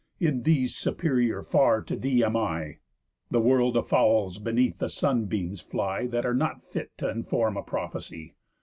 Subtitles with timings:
[0.19, 2.77] In these superior far to thee am I.
[3.31, 7.55] A world of fowls beneath the sun beams fly That are not fit t' inform
[7.55, 8.33] a prophecy.